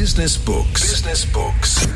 [0.00, 0.80] Business Books.
[0.80, 1.86] Business Books.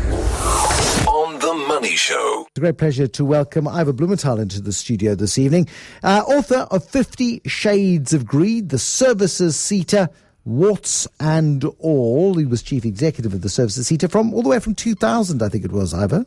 [1.08, 2.44] On The Money Show.
[2.50, 5.70] It's a great pleasure to welcome Ivor Blumenthal into the studio this evening.
[6.02, 10.10] Uh, author of Fifty Shades of Greed, The Services SETA,
[10.44, 12.34] warts and all.
[12.34, 15.48] He was chief executive of the Services SETA from all the way from 2000, I
[15.48, 16.26] think it was, Ivor.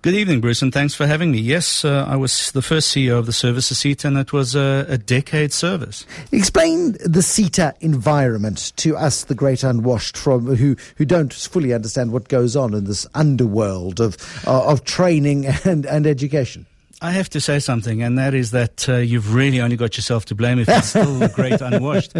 [0.00, 1.38] Good evening, Bruce, and thanks for having me.
[1.38, 4.86] Yes, uh, I was the first CEO of the Services SETA, and it was a,
[4.88, 6.06] a decade service.
[6.30, 12.12] Explain the SETA environment to us, the great unwashed, from who who don't fully understand
[12.12, 16.66] what goes on in this underworld of uh, of training and, and education.
[17.00, 20.24] I have to say something, and that is that uh, you've really only got yourself
[20.26, 22.12] to blame if you're still the great unwashed.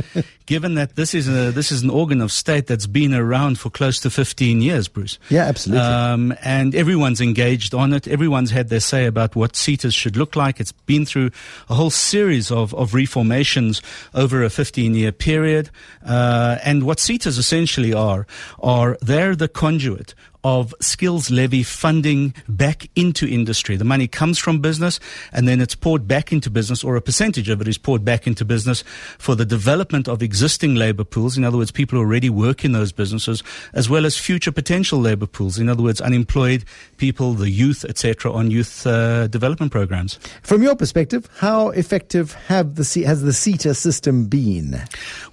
[0.47, 3.71] Given that this is a, this is an organ of state that's been around for
[3.71, 5.19] close to 15 years, Bruce.
[5.31, 5.85] Yeah, absolutely.
[5.85, 8.07] Um, and everyone's engaged on it.
[8.07, 10.61] Everyone's had their say about what SETAs should look like.
[10.61, 11.33] It's been through
[11.69, 13.83] a whole series of, of reformations
[14.15, 15.71] over a 15 year period.
[16.07, 18.29] Uh, and what SETAs essentially are,
[18.61, 23.77] are they're the conduit of skills levy funding back into industry.
[23.77, 25.01] The money comes from business
[25.33, 28.27] and then it's poured back into business or a percentage of it is poured back
[28.27, 28.85] into business
[29.19, 31.37] for the development of existing labor pools.
[31.37, 35.01] In other words, people who already work in those businesses as well as future potential
[35.01, 35.59] labor pools.
[35.59, 36.65] In other words, unemployed
[36.99, 38.33] people, the youth, etc.
[38.33, 40.19] on youth uh, development programs.
[40.43, 44.83] From your perspective, how effective have the has the SETA system been?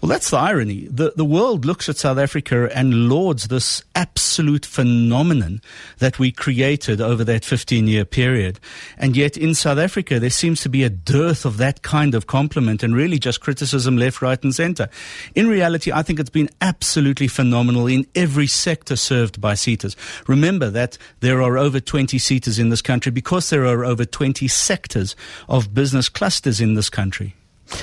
[0.02, 0.88] Well, that's the irony.
[0.90, 5.62] The, the world looks at South Africa and lauds this absolute phenomenon phenomenon
[5.98, 8.60] that we created over that 15 year period.
[8.98, 12.28] And yet in South Africa, there seems to be a dearth of that kind of
[12.28, 14.88] compliment and really just criticism left, right, and center.
[15.36, 19.96] In reality, I think it's been absolutely phenomenal in every sector served by SETAs.
[20.28, 24.48] Remember that there are over 20 SETAs in this country because there are over 20
[24.48, 25.16] sectors
[25.50, 27.36] of business clusters in this country.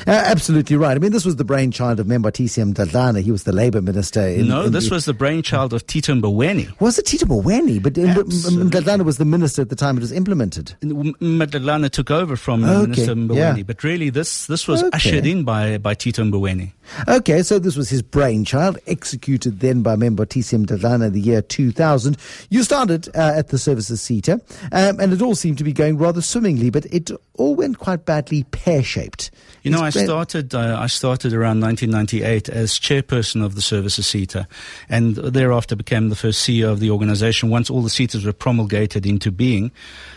[0.07, 0.97] Uh, absolutely right.
[0.97, 3.21] I mean, this was the brainchild of Membathisi Mdladlana.
[3.23, 4.21] He was the Labour Minister.
[4.27, 6.79] In, no, in this the, was the brainchild of Tito Mboweni.
[6.81, 7.83] Was it Tito Mboweni?
[7.83, 10.75] But Mdladlana was the minister at the time it was implemented.
[10.83, 13.57] Mdladlana took over from Okay, Minister Mboweni.
[13.59, 13.63] yeah.
[13.65, 14.91] But really, this, this was Okay.
[14.97, 16.73] ushered in by, by Tito Mboweni.
[17.09, 22.17] Okay, so this was his brainchild, executed then by Membathisi Mdladlana in the year 2000.
[22.51, 24.35] You started uh, at the services SETA,
[24.73, 28.05] um, and it all seemed to be going rather swimmingly, but it all went quite
[28.05, 29.31] badly pear-shaped.
[29.63, 30.55] You know, I started.
[30.55, 34.47] Uh, I started around 1998 as chairperson of the Services SETA,
[34.89, 37.51] and thereafter became the first CEO of the organisation.
[37.51, 39.73] Once all the SETAs were promulgated into being,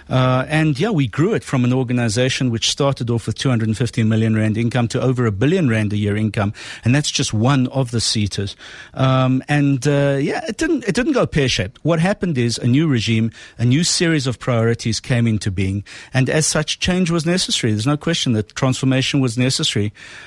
[0.10, 4.36] uh, and yeah, we grew it from an organisation which started off with 250 million
[4.36, 7.92] rand income to over a billion rand a year income, and that's just one of
[7.92, 8.56] the SETAs.
[8.94, 10.88] Um, and uh, yeah, it didn't.
[10.88, 11.80] It didn't go pear shaped.
[11.84, 15.84] What happened is a new regime, a new series of priorities came into being,
[16.14, 17.74] and as such, change was necessary.
[17.74, 19.45] There's no question that transformation was necessary,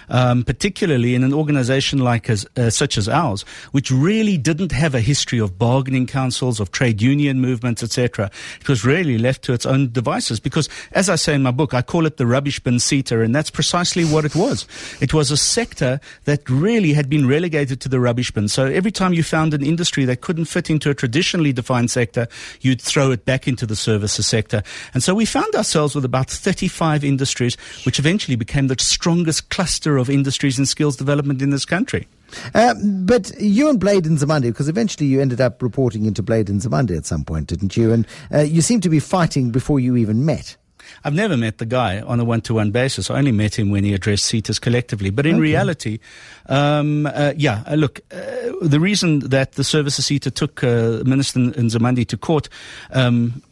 [0.09, 3.43] um, particularly in an organisation like as, uh, such as ours,
[3.73, 8.31] which really didn't have a history of bargaining councils, of trade union movements, etc.
[8.61, 10.41] It was really left to its own devices.
[10.41, 13.35] Because, as I say in my book, I call it the rubbish bin SETA, and
[13.35, 14.67] that's precisely what it was.
[15.01, 18.49] It was a sector that really had been relegated to the rubbish bin.
[18.49, 22.29] So every time you found an industry that couldn't fit into a traditionally defined sector,
[22.61, 24.63] you'd throw it back into the services sector.
[24.95, 29.08] And so we found ourselves with about 35 industries, which eventually became the strongest
[29.41, 32.07] cluster of industries and skills development in this country.
[32.55, 32.75] Uh,
[33.05, 37.07] but you and Blade Nzimande, because eventually you ended up reporting into Blade Nzimande at
[37.07, 37.93] some point, didn't you?
[37.93, 40.57] And uh, you seem to be fighting before you even met.
[41.05, 43.11] I've never met the guy on a one-to-one basis.
[43.11, 45.11] I only met him when he addressed SETAs collectively.
[45.11, 45.99] But in reality,
[46.47, 48.17] um, uh, yeah, uh, look, uh,
[48.63, 52.49] the reason that the services SETA took uh, Minister Nzimande to court
[52.93, 53.43] um,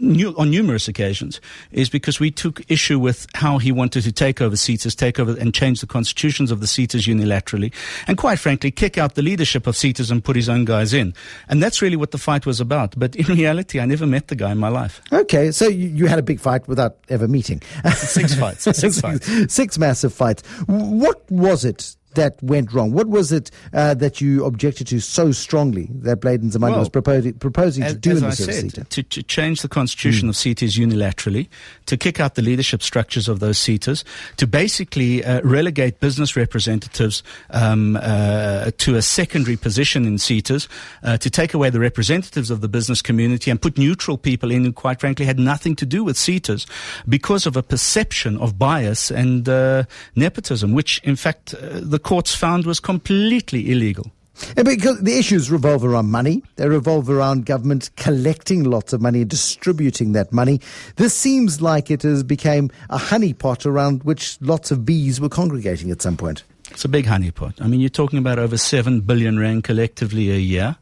[0.00, 1.40] nu- on numerous occasions
[1.72, 5.36] is because we took issue with how he wanted to take over SETAs, take over
[5.38, 7.72] and change the constitutions of the SETAs unilaterally,
[8.06, 11.14] and quite frankly, kick out the leadership of SETAs and put his own guys in.
[11.48, 12.98] And that's really what the fight was about.
[12.98, 15.00] But in reality, I never met the guy in my life.
[15.12, 17.62] Okay, so you, you had a big fight without ever meeting.
[17.94, 18.64] Six fights.
[18.64, 19.52] Six fights.
[19.52, 20.42] Six massive fights.
[20.66, 22.92] What was it that went wrong?
[22.92, 26.88] What was it uh, that you objected to so strongly that Blade Nzimande Well, was
[26.88, 30.34] proposing, proposing as, to do in the I said, to, to change the constitution of
[30.34, 31.48] SETAs unilaterally,
[31.86, 34.04] to kick out the leadership structures of those SETAs,
[34.36, 40.68] to basically uh, relegate business representatives um, uh, to a secondary position in SETAs,
[41.02, 44.64] uh, to take away the representatives of the business community and put neutral people in
[44.64, 46.66] who, quite frankly, had nothing to do with SETAs
[47.08, 49.84] because of a perception of bias and uh,
[50.14, 54.12] nepotism, which, in fact, uh, the courts found was completely illegal.
[54.56, 56.44] Yeah, because the issues revolve around money.
[56.54, 60.60] They revolve around government collecting lots of money and distributing that money.
[60.96, 65.90] This seems like it has become a honeypot around which lots of bees were congregating
[65.90, 66.44] at some point.
[66.76, 67.62] It's a big honeypot.
[67.62, 70.76] I mean, you're talking about over 7 billion rand collectively a year.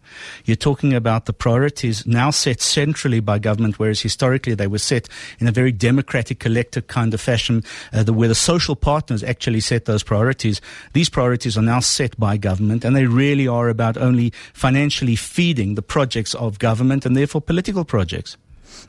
[0.44, 5.08] You're talking about the priorities now set centrally by government, whereas historically they were set
[5.38, 7.62] in a very democratic, collective kind of fashion,
[7.92, 10.60] uh, the, where the social partners actually set those priorities.
[10.94, 15.76] These priorities are now set by government, and they really are about only financially feeding
[15.76, 18.36] the projects of government and therefore political projects.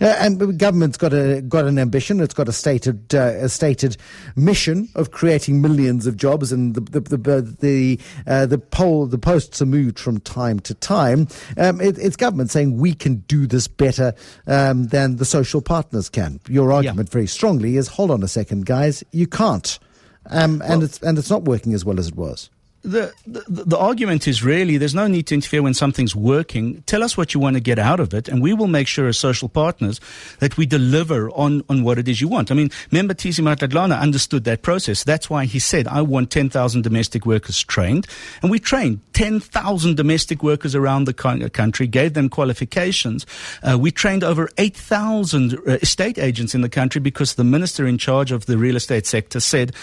[0.02, 2.20] Uh, and the government's got a got an ambition.
[2.20, 3.98] It's got a stated uh, a stated
[4.36, 9.18] mission of creating millions of jobs, and the the the the, uh, the poll the
[9.18, 11.28] posts are moved from time to time.
[11.58, 14.14] Um, it, it's government saying we can do this better
[14.48, 16.40] um, than the social partners can.
[16.48, 17.14] Your argument yeah.
[17.14, 19.80] very strongly is, hold on a second, guys, you can't,
[20.28, 22.50] um, and well, it's and it's not working as well as it was
[22.86, 26.84] the, the, the argument is really there's no need to interfere when something's working.
[26.84, 29.08] Tell us what you want to get out of it, and we will make sure
[29.08, 30.00] as social partners
[30.40, 32.52] that we deliver on, on what it is you want.
[32.52, 35.04] I mean, member Mdladlana understood that process.
[35.04, 38.08] That's why he said, I want 10,000 domestic workers trained.
[38.42, 43.26] And we trained 10,000 domestic workers around the country, gave them qualifications.
[43.64, 47.98] Uh, we trained over 8,000 uh, estate agents in the country because the minister in
[47.98, 49.74] charge of the real estate sector said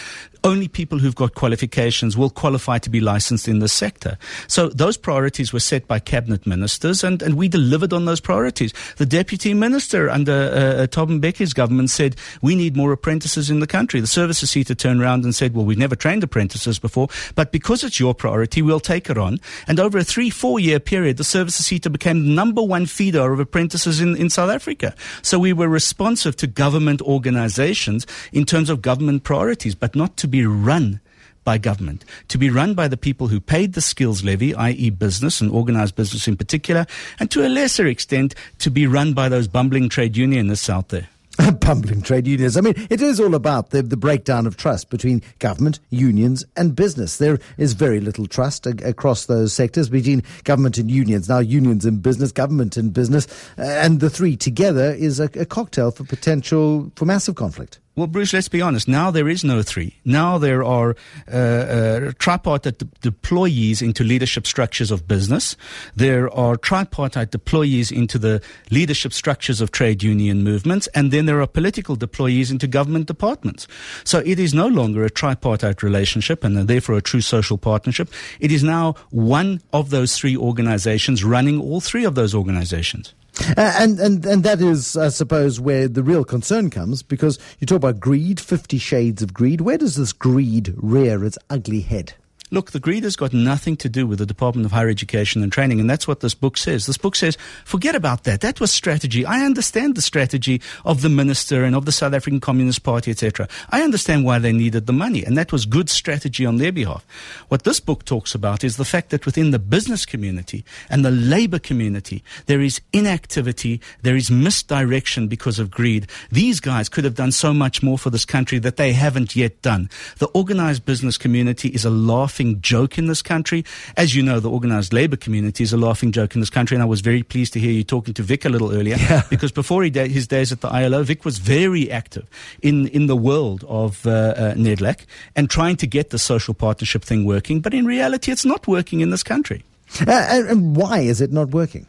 [0.44, 4.16] only people who've got qualifications will qualify to be licensed in this sector.
[4.46, 8.72] So those priorities were set by cabinet ministers, and, and we delivered on those priorities.
[8.98, 13.60] The deputy minister under uh, uh Thabo Mbeki's government said we need more apprentices in
[13.60, 14.00] the country.
[14.00, 17.82] The services SETA turned around and said, well, we've never trained apprentices before, but because
[17.82, 19.38] it's your priority, we'll take it on.
[19.66, 23.32] And over a three, four year period, the services SETA became the number one feeder
[23.32, 24.94] of apprentices in, in South Africa.
[25.22, 30.28] So we were responsive to government organizations in terms of government priorities, but not to
[30.28, 31.00] be run
[31.44, 35.40] by government, to be run by the people who paid the skills levy, i.e., business
[35.40, 36.86] and organized business in particular,
[37.18, 41.08] and to a lesser extent, to be run by those bumbling trade unionists out there.
[41.60, 42.58] Bumbling trade unions.
[42.58, 46.76] I mean, it is all about the, the breakdown of trust between government, unions, and
[46.76, 47.16] business.
[47.16, 51.30] There is very little trust across those sectors between government and unions.
[51.30, 53.26] Now, unions and business, government and business,
[53.58, 57.78] uh, and the three together is a, a cocktail for potential for massive conflict.
[57.94, 58.88] Well, Bruce, let's be honest.
[58.88, 60.00] Now there is no three.
[60.02, 60.96] Now there are
[61.30, 65.56] uh, uh, tripartite de- deployees into leadership structures of business.
[65.94, 70.86] There are tripartite deployees into the leadership structures of trade union movements.
[70.94, 73.68] And then there are political deployees into government departments.
[74.04, 78.08] So it is no longer a tripartite relationship and therefore a true social partnership.
[78.40, 83.12] It is now one of those three organizations running all three of those organizations.
[83.56, 87.66] Uh, and, and, and that is, I suppose, where the real concern comes because you
[87.66, 89.62] talk about greed, 50 shades of greed.
[89.62, 92.14] Where does this greed rear its ugly head?
[92.52, 95.50] Look, the greed has got nothing to do with the Department of Higher Education and
[95.50, 96.84] Training, and that's what this book says.
[96.84, 98.42] This book says, forget about that.
[98.42, 99.24] That was strategy.
[99.24, 103.48] I understand the strategy of the minister and of the South African Communist Party, etc.
[103.70, 107.06] I understand why they needed the money, and that was good strategy on their behalf.
[107.48, 111.10] What this book talks about is the fact that within the business community and the
[111.10, 116.06] labor community, there is inactivity, there is misdirection because of greed.
[116.30, 119.62] These guys could have done so much more for this country that they haven't yet
[119.62, 119.88] done.
[120.18, 123.64] The organized business community is a laughing laughing joke in this country.
[123.96, 126.74] As you know, the organized labor community is a laughing joke in this country.
[126.74, 129.22] And I was very pleased to hear you talking to Vic a little earlier yeah.
[129.30, 132.26] because before he da- his days at the ILO, Vic was very active
[132.60, 135.06] in, in the world of uh, uh, NEDLAC
[135.36, 137.60] and trying to get the social partnership thing working.
[137.60, 139.62] But in reality, it's not working in this country.
[140.00, 140.10] Uh,
[140.50, 141.86] and why is it not working?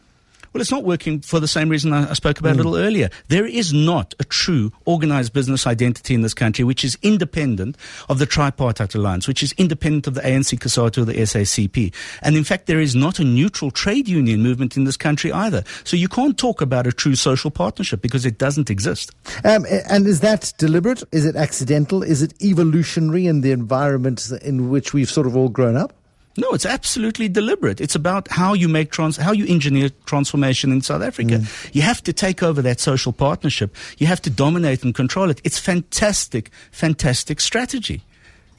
[0.54, 2.54] Well, it's not working for the same reason I, spoke about mm.
[2.54, 3.10] a little earlier.
[3.26, 7.76] There is not a true organized business identity in this country which is independent
[8.08, 11.92] of the tripartite alliance, which is independent of the ANC, COSATU, or the SACP.
[12.22, 15.64] And in fact, there is not a neutral trade union movement in this country either.
[15.82, 19.10] So you can't talk about a true social partnership because it doesn't exist.
[19.44, 21.02] Um, and is that deliberate?
[21.10, 22.04] Is it accidental?
[22.04, 25.92] Is it evolutionary in the environment in which we've sort of all grown up?
[26.36, 27.80] No, it's absolutely deliberate.
[27.80, 31.34] It's about how you make trans, how you engineer transformation in South Africa.
[31.34, 31.74] Mm.
[31.74, 33.76] You have to take over that social partnership.
[33.98, 35.40] You have to dominate and control it.
[35.44, 38.02] It's fantastic, fantastic strategy.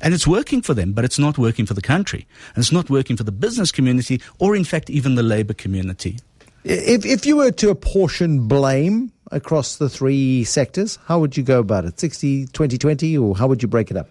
[0.02, 2.28] And it's working for them, but it's not working for the country.
[2.54, 6.20] And it's not working for the business community or, in fact, even the labor community.
[6.64, 11.60] If, if you were to apportion blame across the three sectors, how would you go
[11.60, 12.00] about it?
[12.00, 14.10] 60, 20, 20, or how would you break it up?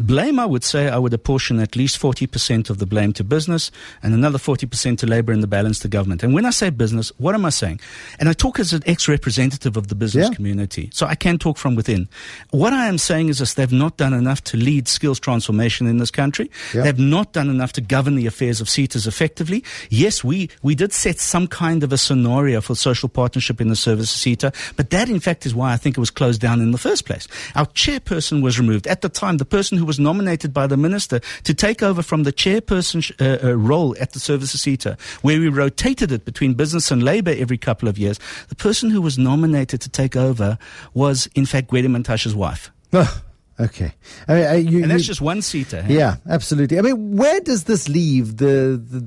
[0.00, 3.70] Blame, I would say, I would apportion at least 40% of the blame to business
[4.02, 6.22] and another 40% to labor and the balance to government.
[6.22, 7.80] And when I say business, what am I saying?
[8.20, 10.34] And I talk as an ex representative of the business yeah.
[10.34, 12.08] community, so I can talk from within.
[12.50, 15.98] What I am saying is this they've not done enough to lead skills transformation in
[15.98, 16.50] this country.
[16.72, 16.82] Yeah.
[16.82, 19.64] They've not done enough to govern the affairs of SETAs effectively.
[19.90, 23.76] Yes, we, we did set some kind of a scenario for social partnership in the
[23.76, 26.60] service of SETA, but that in fact is why I think it was closed down
[26.60, 27.26] in the first place.
[27.56, 28.86] Our chairperson was removed.
[28.86, 32.22] At the time, the person who was nominated by the minister to take over from
[32.22, 36.92] the chairperson uh, uh, role at the services SETA, where we rotated it between business
[36.92, 38.20] and labor every couple of years.
[38.48, 40.58] The person who was nominated to take over
[40.94, 42.70] was, in fact, Gwede Mantashe's wife.
[43.60, 43.92] Okay.
[44.28, 45.82] I mean, you, And that's you- just one huh?
[45.88, 46.78] Yeah, absolutely.
[46.78, 49.00] I mean, where does this leave the the,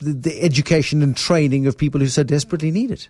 [0.00, 3.08] the the education and training of people who so desperately need it?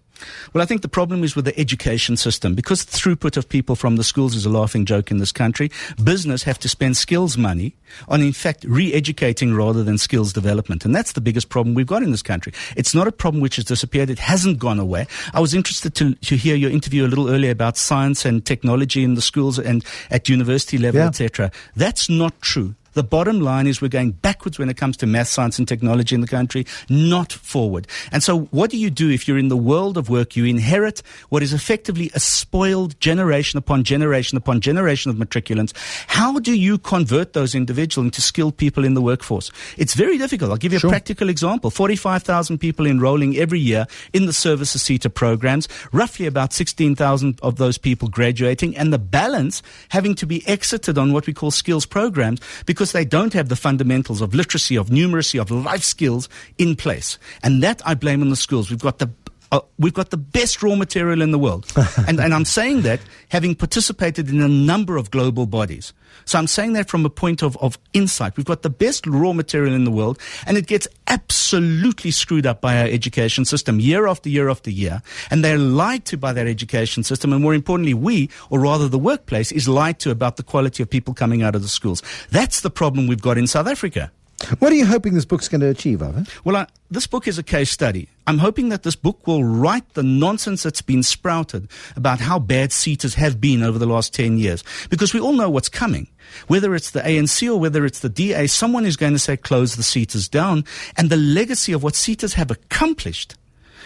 [0.52, 2.54] Well, I think the problem is with the education system.
[2.54, 5.70] Because the throughput of people from the schools is a laughing joke in this country,
[6.02, 7.74] business have to spend skills money
[8.08, 10.84] on, in fact, re-educating rather than skills development.
[10.84, 12.52] And that's the biggest problem we've got in this country.
[12.76, 14.10] It's not a problem which has disappeared.
[14.10, 15.06] It hasn't gone away.
[15.32, 19.02] I was interested to, to hear your interview a little earlier about science and technology
[19.02, 21.08] in the schools and at university level, Yeah.
[21.08, 21.50] etc.
[21.76, 22.74] That's not true.
[22.94, 26.14] The bottom line is we're going backwards when it comes to math, science, and technology
[26.14, 27.86] in the country, not forward.
[28.10, 30.36] And so, what do you do if you're in the world of work?
[30.36, 35.72] You inherit what is effectively a spoiled generation upon generation upon generation of matriculants.
[36.08, 39.50] How do you convert those individuals into skilled people in the workforce?
[39.76, 40.50] It's very difficult.
[40.50, 40.90] I'll give you Sure.
[40.90, 46.52] a practical example 45,000 people enrolling every year in the services SETA programs, roughly about
[46.52, 51.32] 16,000 of those people graduating, and the balance having to be exited on what we
[51.34, 55.82] call skills programs because they don't have the fundamentals of literacy, of numeracy, of life
[55.82, 57.18] skills in place.
[57.42, 58.70] And that I blame on the schools.
[58.70, 59.10] We've got the
[59.52, 61.72] uh, we've got the best raw material in the world.
[62.08, 65.92] and, and I'm saying that having participated in a number of global bodies.
[66.24, 68.36] So I'm saying that from a point of, of insight.
[68.36, 72.60] We've got the best raw material in the world, and it gets absolutely screwed up
[72.60, 75.02] by our education system year after year after year.
[75.30, 77.32] And they're lied to by that education system.
[77.32, 80.90] And more importantly, we, or rather the workplace, is lied to about the quality of
[80.90, 82.02] people coming out of the schools.
[82.30, 84.12] That's the problem we've got in South Africa.
[84.58, 86.26] What are you hoping this book's going to achieve, Ivan?
[86.44, 88.08] Well, I, this book is a case study.
[88.26, 92.70] I'm hoping that this book will right the nonsense that's been sprouted about how bad
[92.70, 94.64] SETAs have been over the last 10 years.
[94.88, 96.08] Because we all know what's coming.
[96.46, 99.76] Whether it's the ANC or whether it's the DA, someone is going to say close
[99.76, 100.64] the SETAs down.
[100.96, 103.34] And the legacy of what SETAs have accomplished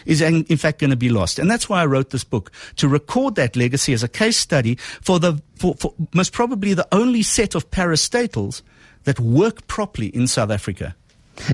[0.07, 1.39] is in, in fact going to be lost.
[1.39, 4.77] And that's why I wrote this book, to record that legacy as a case study
[4.77, 8.63] for the, for, for most probably the only set of parastatals
[9.05, 10.95] that work properly in South Africa.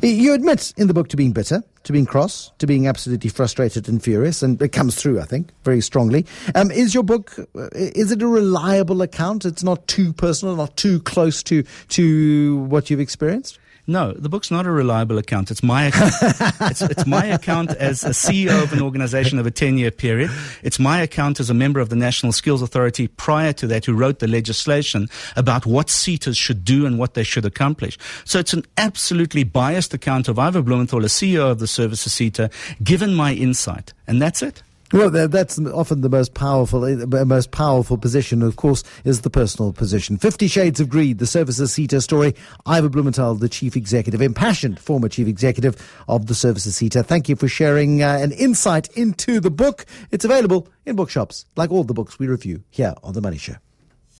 [0.03, 3.89] You admit in the book to being bitter, to being cross, to being absolutely frustrated
[3.89, 6.27] and furious, and it comes through, I think, very strongly.
[6.55, 9.47] Um, is your book, uh, is it a reliable account?
[9.47, 13.59] It's not too personal, not too close to, to what you've experienced?
[13.91, 15.51] No, the book's not a reliable account.
[15.51, 16.15] It's my account.
[16.61, 20.31] it's, it's my account as a CEO of an organization of a 10 year period.
[20.63, 23.95] It's my account as a member of the National Skills Authority prior to that who
[23.95, 27.99] wrote the legislation about what SETAs should do and what they should accomplish.
[28.25, 32.49] So it's an absolutely biased account of Ivor Blumenthal, a CEO of the services SETA,
[32.85, 33.93] given my insight.
[34.07, 34.63] And that's it.
[34.93, 38.43] Well, that's often the most powerful, uh, most powerful position.
[38.43, 40.17] Of course, is the personal position.
[40.17, 42.35] Fifty Shades of Greed, the Services SETA story.
[42.67, 45.77] Ivor Blumenthal, the chief executive, impassioned former chief executive
[46.09, 47.05] of the Services SETA.
[47.05, 49.87] Thank you for sharing uh, an insight into the book.
[50.11, 53.55] It's available in bookshops, like all the books we review here on the Money Show.